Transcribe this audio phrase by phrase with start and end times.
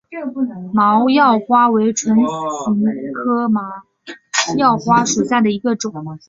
[0.73, 3.61] 毛药花为唇形科毛
[4.57, 5.93] 药花属下的一个种。